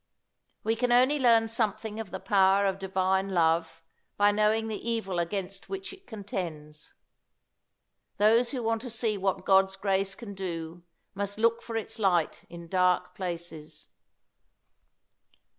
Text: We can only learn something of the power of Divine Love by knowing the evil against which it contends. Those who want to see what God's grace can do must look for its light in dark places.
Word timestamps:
We 0.63 0.75
can 0.75 0.91
only 0.91 1.19
learn 1.19 1.47
something 1.47 1.99
of 1.99 2.09
the 2.09 2.19
power 2.19 2.65
of 2.65 2.79
Divine 2.79 3.29
Love 3.29 3.83
by 4.17 4.31
knowing 4.31 4.67
the 4.67 4.89
evil 4.89 5.19
against 5.19 5.69
which 5.69 5.93
it 5.93 6.07
contends. 6.07 6.95
Those 8.17 8.49
who 8.49 8.63
want 8.63 8.81
to 8.81 8.89
see 8.89 9.15
what 9.15 9.45
God's 9.45 9.75
grace 9.75 10.15
can 10.15 10.33
do 10.33 10.81
must 11.13 11.37
look 11.37 11.61
for 11.61 11.77
its 11.77 11.99
light 11.99 12.45
in 12.49 12.67
dark 12.67 13.13
places. 13.13 13.89